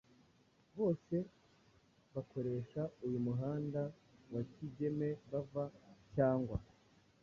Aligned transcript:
bose 0.77 1.15
bakoresha 2.13 2.81
uyu 3.05 3.19
muhanda 3.27 3.81
wa 4.33 4.41
Kigeme 4.53 5.09
bava 5.31 5.63
cyangwa 6.15 6.57